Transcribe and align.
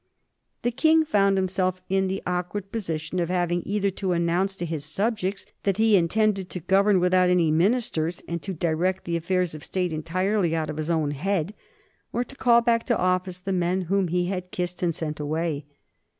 The 0.63 0.71
King 0.71 1.05
found 1.05 1.37
himself 1.37 1.79
in 1.87 2.07
the 2.07 2.23
awkward 2.25 2.71
position 2.71 3.19
of 3.19 3.29
having 3.29 3.61
either 3.67 3.91
to 3.91 4.13
announce 4.13 4.55
to 4.55 4.65
his 4.65 4.83
subjects 4.83 5.45
that 5.61 5.77
he 5.77 5.95
intended 5.95 6.49
to 6.49 6.59
govern 6.59 6.99
without 6.99 7.29
any 7.29 7.51
ministers, 7.51 8.19
and 8.27 8.41
to 8.41 8.51
direct 8.51 9.03
the 9.05 9.15
affairs 9.15 9.53
of 9.53 9.61
the 9.61 9.65
State 9.65 9.93
entirely 9.93 10.55
out 10.55 10.71
of 10.71 10.77
his 10.77 10.89
own 10.89 11.11
head, 11.11 11.53
or 12.11 12.23
to 12.23 12.35
call 12.35 12.61
back 12.61 12.83
to 12.87 12.97
office 12.97 13.37
the 13.37 13.53
men 13.53 13.81
whom 13.81 14.07
he 14.07 14.25
had 14.25 14.49
kissed 14.49 14.81
and 14.81 14.95
sent 14.95 15.19
away. 15.19 15.67